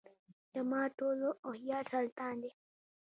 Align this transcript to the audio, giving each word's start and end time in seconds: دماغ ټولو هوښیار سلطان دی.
دماغ 0.53 0.87
ټولو 0.99 1.27
هوښیار 1.47 1.83
سلطان 1.93 2.35
دی. 2.41 2.51